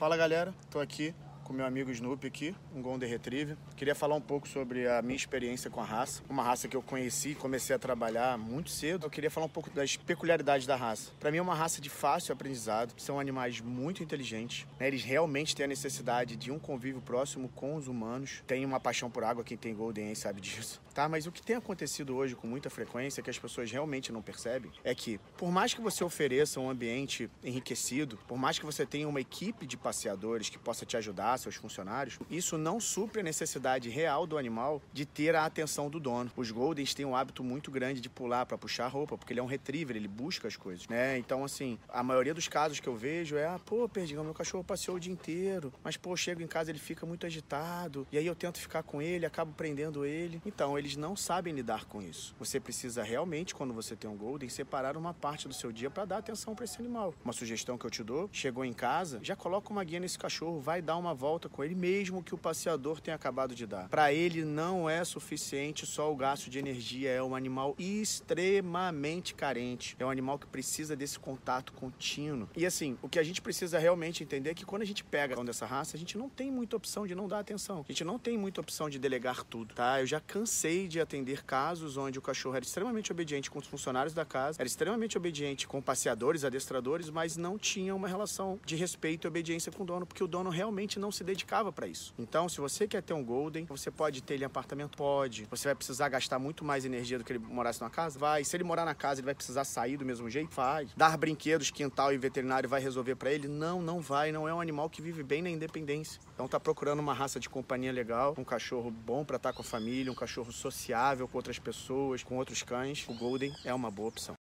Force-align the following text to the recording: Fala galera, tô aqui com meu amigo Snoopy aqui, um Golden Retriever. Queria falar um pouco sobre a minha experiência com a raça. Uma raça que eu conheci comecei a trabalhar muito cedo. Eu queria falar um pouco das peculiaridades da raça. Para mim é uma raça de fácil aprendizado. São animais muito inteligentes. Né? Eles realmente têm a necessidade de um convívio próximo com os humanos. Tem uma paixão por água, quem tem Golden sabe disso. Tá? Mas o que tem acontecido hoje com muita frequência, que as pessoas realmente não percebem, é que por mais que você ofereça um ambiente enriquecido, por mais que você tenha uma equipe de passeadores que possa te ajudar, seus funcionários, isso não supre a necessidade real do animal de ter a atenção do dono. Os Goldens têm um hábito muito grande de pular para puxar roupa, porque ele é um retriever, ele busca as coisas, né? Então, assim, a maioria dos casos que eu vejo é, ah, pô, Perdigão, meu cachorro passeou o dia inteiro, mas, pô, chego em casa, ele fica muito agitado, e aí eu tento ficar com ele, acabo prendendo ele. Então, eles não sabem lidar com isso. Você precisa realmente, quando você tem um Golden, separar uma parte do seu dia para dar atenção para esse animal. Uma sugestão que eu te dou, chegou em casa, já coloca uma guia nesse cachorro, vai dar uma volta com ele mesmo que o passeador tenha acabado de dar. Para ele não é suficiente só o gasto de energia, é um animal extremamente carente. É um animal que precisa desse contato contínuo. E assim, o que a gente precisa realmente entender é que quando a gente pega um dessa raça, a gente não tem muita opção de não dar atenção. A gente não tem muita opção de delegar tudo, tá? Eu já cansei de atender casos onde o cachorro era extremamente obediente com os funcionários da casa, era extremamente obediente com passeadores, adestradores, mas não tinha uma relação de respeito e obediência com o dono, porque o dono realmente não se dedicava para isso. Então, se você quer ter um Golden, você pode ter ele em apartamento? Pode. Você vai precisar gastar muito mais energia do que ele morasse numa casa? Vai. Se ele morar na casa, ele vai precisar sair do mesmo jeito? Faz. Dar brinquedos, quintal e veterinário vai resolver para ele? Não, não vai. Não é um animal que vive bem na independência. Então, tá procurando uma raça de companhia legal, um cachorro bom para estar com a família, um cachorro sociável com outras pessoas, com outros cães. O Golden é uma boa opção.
Fala 0.00 0.16
galera, 0.16 0.54
tô 0.70 0.80
aqui 0.80 1.14
com 1.50 1.54
meu 1.54 1.66
amigo 1.66 1.90
Snoopy 1.90 2.28
aqui, 2.28 2.54
um 2.72 2.80
Golden 2.80 3.10
Retriever. 3.10 3.56
Queria 3.74 3.92
falar 3.92 4.14
um 4.14 4.20
pouco 4.20 4.46
sobre 4.46 4.86
a 4.86 5.02
minha 5.02 5.16
experiência 5.16 5.68
com 5.68 5.80
a 5.80 5.84
raça. 5.84 6.22
Uma 6.30 6.44
raça 6.44 6.68
que 6.68 6.76
eu 6.76 6.80
conheci 6.80 7.34
comecei 7.34 7.74
a 7.74 7.78
trabalhar 7.78 8.38
muito 8.38 8.70
cedo. 8.70 9.06
Eu 9.06 9.10
queria 9.10 9.32
falar 9.32 9.46
um 9.46 9.50
pouco 9.50 9.68
das 9.68 9.96
peculiaridades 9.96 10.64
da 10.64 10.76
raça. 10.76 11.10
Para 11.18 11.28
mim 11.32 11.38
é 11.38 11.42
uma 11.42 11.56
raça 11.56 11.80
de 11.80 11.90
fácil 11.90 12.32
aprendizado. 12.32 12.94
São 12.96 13.18
animais 13.18 13.60
muito 13.60 14.00
inteligentes. 14.00 14.64
Né? 14.78 14.86
Eles 14.86 15.02
realmente 15.02 15.56
têm 15.56 15.64
a 15.64 15.68
necessidade 15.68 16.36
de 16.36 16.52
um 16.52 16.58
convívio 16.60 17.00
próximo 17.00 17.48
com 17.48 17.74
os 17.74 17.88
humanos. 17.88 18.44
Tem 18.46 18.64
uma 18.64 18.78
paixão 18.78 19.10
por 19.10 19.24
água, 19.24 19.42
quem 19.42 19.56
tem 19.56 19.74
Golden 19.74 20.14
sabe 20.14 20.40
disso. 20.40 20.80
Tá? 20.90 21.08
Mas 21.08 21.24
o 21.24 21.30
que 21.30 21.40
tem 21.40 21.54
acontecido 21.54 22.16
hoje 22.16 22.34
com 22.34 22.48
muita 22.48 22.68
frequência, 22.68 23.22
que 23.22 23.30
as 23.30 23.38
pessoas 23.38 23.70
realmente 23.70 24.10
não 24.10 24.20
percebem, 24.20 24.72
é 24.82 24.92
que 24.92 25.20
por 25.36 25.48
mais 25.50 25.72
que 25.72 25.80
você 25.80 26.02
ofereça 26.02 26.58
um 26.58 26.68
ambiente 26.68 27.30
enriquecido, 27.44 28.18
por 28.26 28.36
mais 28.36 28.58
que 28.58 28.66
você 28.66 28.84
tenha 28.84 29.08
uma 29.08 29.20
equipe 29.20 29.66
de 29.66 29.76
passeadores 29.76 30.50
que 30.50 30.58
possa 30.58 30.84
te 30.84 30.96
ajudar, 30.96 31.38
seus 31.40 31.54
funcionários, 31.54 32.18
isso 32.30 32.56
não 32.56 32.80
supre 32.80 33.20
a 33.20 33.24
necessidade 33.24 33.88
real 33.88 34.26
do 34.26 34.38
animal 34.38 34.82
de 34.92 35.04
ter 35.04 35.34
a 35.34 35.44
atenção 35.44 35.90
do 35.90 35.98
dono. 35.98 36.30
Os 36.36 36.50
Goldens 36.50 36.94
têm 36.94 37.04
um 37.04 37.16
hábito 37.16 37.42
muito 37.42 37.70
grande 37.70 38.00
de 38.00 38.08
pular 38.08 38.46
para 38.46 38.58
puxar 38.58 38.88
roupa, 38.88 39.16
porque 39.16 39.32
ele 39.32 39.40
é 39.40 39.42
um 39.42 39.46
retriever, 39.46 39.96
ele 39.96 40.08
busca 40.08 40.48
as 40.48 40.56
coisas, 40.56 40.86
né? 40.88 41.18
Então, 41.18 41.44
assim, 41.44 41.78
a 41.88 42.02
maioria 42.02 42.34
dos 42.34 42.48
casos 42.48 42.80
que 42.80 42.88
eu 42.88 42.96
vejo 42.96 43.36
é, 43.36 43.46
ah, 43.46 43.60
pô, 43.64 43.88
Perdigão, 43.88 44.24
meu 44.24 44.34
cachorro 44.34 44.64
passeou 44.64 44.96
o 44.96 45.00
dia 45.00 45.12
inteiro, 45.12 45.72
mas, 45.82 45.96
pô, 45.96 46.16
chego 46.16 46.42
em 46.42 46.46
casa, 46.46 46.70
ele 46.70 46.78
fica 46.78 47.04
muito 47.06 47.26
agitado, 47.26 48.06
e 48.12 48.18
aí 48.18 48.26
eu 48.26 48.34
tento 48.34 48.58
ficar 48.58 48.82
com 48.82 49.00
ele, 49.00 49.26
acabo 49.26 49.52
prendendo 49.52 50.04
ele. 50.04 50.40
Então, 50.44 50.78
eles 50.78 50.96
não 50.96 51.16
sabem 51.16 51.54
lidar 51.54 51.84
com 51.84 52.02
isso. 52.02 52.34
Você 52.38 52.60
precisa 52.60 53.02
realmente, 53.02 53.54
quando 53.54 53.72
você 53.72 53.96
tem 53.96 54.08
um 54.08 54.16
Golden, 54.16 54.48
separar 54.48 54.96
uma 54.96 55.14
parte 55.14 55.48
do 55.48 55.54
seu 55.54 55.72
dia 55.72 55.90
para 55.90 56.04
dar 56.04 56.18
atenção 56.18 56.54
para 56.54 56.64
esse 56.64 56.78
animal. 56.78 57.14
Uma 57.24 57.32
sugestão 57.32 57.78
que 57.78 57.86
eu 57.86 57.90
te 57.90 58.02
dou, 58.02 58.28
chegou 58.32 58.64
em 58.64 58.72
casa, 58.72 59.20
já 59.22 59.34
coloca 59.34 59.70
uma 59.70 59.82
guia 59.82 60.00
nesse 60.00 60.18
cachorro, 60.18 60.60
vai 60.60 60.82
dar 60.82 60.96
uma 60.96 61.14
volta 61.20 61.50
com 61.50 61.62
ele 61.62 61.74
mesmo 61.74 62.22
que 62.22 62.34
o 62.34 62.38
passeador 62.38 62.98
tenha 62.98 63.14
acabado 63.14 63.54
de 63.54 63.66
dar. 63.66 63.90
Para 63.90 64.10
ele 64.10 64.42
não 64.42 64.88
é 64.88 65.04
suficiente 65.04 65.84
só 65.84 66.10
o 66.10 66.16
gasto 66.16 66.48
de 66.48 66.58
energia, 66.58 67.10
é 67.10 67.22
um 67.22 67.36
animal 67.36 67.76
extremamente 67.78 69.34
carente. 69.34 69.94
É 69.98 70.06
um 70.06 70.08
animal 70.08 70.38
que 70.38 70.46
precisa 70.46 70.96
desse 70.96 71.18
contato 71.18 71.74
contínuo. 71.74 72.48
E 72.56 72.64
assim, 72.64 72.96
o 73.02 73.08
que 73.08 73.18
a 73.18 73.22
gente 73.22 73.42
precisa 73.42 73.78
realmente 73.78 74.22
entender 74.24 74.50
é 74.50 74.54
que 74.54 74.64
quando 74.64 74.80
a 74.80 74.86
gente 74.86 75.04
pega 75.04 75.38
um 75.38 75.44
dessa 75.44 75.66
raça, 75.66 75.94
a 75.94 76.00
gente 76.00 76.16
não 76.16 76.30
tem 76.30 76.50
muita 76.50 76.74
opção 76.74 77.06
de 77.06 77.14
não 77.14 77.28
dar 77.28 77.40
atenção. 77.40 77.84
A 77.86 77.92
gente 77.92 78.02
não 78.02 78.18
tem 78.18 78.38
muita 78.38 78.62
opção 78.62 78.88
de 78.88 78.98
delegar 78.98 79.44
tudo, 79.44 79.74
tá? 79.74 80.00
Eu 80.00 80.06
já 80.06 80.20
cansei 80.20 80.88
de 80.88 81.00
atender 81.00 81.44
casos 81.44 81.98
onde 81.98 82.18
o 82.18 82.22
cachorro 82.22 82.56
era 82.56 82.64
extremamente 82.64 83.12
obediente 83.12 83.50
com 83.50 83.58
os 83.58 83.66
funcionários 83.66 84.14
da 84.14 84.24
casa, 84.24 84.56
era 84.58 84.66
extremamente 84.66 85.18
obediente 85.18 85.68
com 85.68 85.82
passeadores, 85.82 86.44
adestradores, 86.44 87.10
mas 87.10 87.36
não 87.36 87.58
tinha 87.58 87.94
uma 87.94 88.08
relação 88.08 88.58
de 88.64 88.74
respeito 88.74 89.26
e 89.26 89.28
obediência 89.28 89.70
com 89.70 89.82
o 89.82 89.86
dono, 89.86 90.06
porque 90.06 90.24
o 90.24 90.26
dono 90.26 90.48
realmente 90.48 90.98
não 91.10 91.12
se 91.12 91.24
dedicava 91.24 91.72
para 91.72 91.88
isso. 91.88 92.14
Então, 92.16 92.48
se 92.48 92.60
você 92.60 92.86
quer 92.86 93.02
ter 93.02 93.12
um 93.12 93.24
Golden, 93.24 93.64
você 93.64 93.90
pode 93.90 94.22
ter 94.22 94.34
ele 94.34 94.44
em 94.44 94.46
apartamento? 94.46 94.96
Pode. 94.96 95.44
Você 95.50 95.66
vai 95.66 95.74
precisar 95.74 96.08
gastar 96.08 96.38
muito 96.38 96.64
mais 96.64 96.84
energia 96.84 97.18
do 97.18 97.24
que 97.24 97.32
ele 97.32 97.40
morasse 97.40 97.80
numa 97.80 97.90
casa? 97.90 98.16
Vai. 98.16 98.44
Se 98.44 98.56
ele 98.56 98.62
morar 98.62 98.84
na 98.84 98.94
casa, 98.94 99.20
ele 99.20 99.26
vai 99.26 99.34
precisar 99.34 99.64
sair 99.64 99.96
do 99.96 100.04
mesmo 100.04 100.30
jeito? 100.30 100.54
Faz. 100.54 100.90
Dar 100.96 101.16
brinquedos, 101.18 101.70
quintal 101.72 102.12
e 102.12 102.18
veterinário 102.18 102.68
vai 102.68 102.80
resolver 102.80 103.16
para 103.16 103.32
ele? 103.32 103.48
Não, 103.48 103.82
não 103.82 104.00
vai. 104.00 104.30
Não 104.30 104.48
é 104.48 104.54
um 104.54 104.60
animal 104.60 104.88
que 104.88 105.02
vive 105.02 105.24
bem 105.24 105.42
na 105.42 105.50
independência. 105.50 106.20
Então, 106.32 106.46
tá 106.46 106.60
procurando 106.60 107.00
uma 107.00 107.12
raça 107.12 107.40
de 107.40 107.48
companhia 107.48 107.92
legal, 107.92 108.34
um 108.38 108.44
cachorro 108.44 108.90
bom 108.90 109.24
para 109.24 109.36
estar 109.36 109.52
com 109.52 109.62
a 109.62 109.64
família, 109.64 110.12
um 110.12 110.14
cachorro 110.14 110.52
sociável 110.52 111.26
com 111.26 111.36
outras 111.36 111.58
pessoas, 111.58 112.22
com 112.22 112.36
outros 112.36 112.62
cães. 112.62 113.04
O 113.08 113.14
Golden 113.14 113.52
é 113.64 113.74
uma 113.74 113.90
boa 113.90 114.08
opção. 114.10 114.39